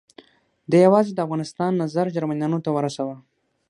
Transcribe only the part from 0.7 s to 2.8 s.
یوازې د افغانستان نظر جرمنیانو ته